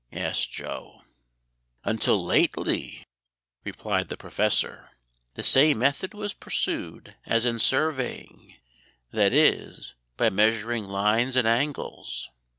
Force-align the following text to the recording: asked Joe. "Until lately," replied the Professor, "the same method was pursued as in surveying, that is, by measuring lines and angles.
asked 0.13 0.49
Joe. 0.49 1.03
"Until 1.83 2.25
lately," 2.25 3.05
replied 3.63 4.09
the 4.09 4.17
Professor, 4.17 4.89
"the 5.35 5.43
same 5.43 5.77
method 5.77 6.15
was 6.15 6.33
pursued 6.33 7.13
as 7.27 7.45
in 7.45 7.59
surveying, 7.59 8.55
that 9.11 9.31
is, 9.31 9.93
by 10.17 10.31
measuring 10.31 10.85
lines 10.85 11.35
and 11.35 11.47
angles. 11.47 12.31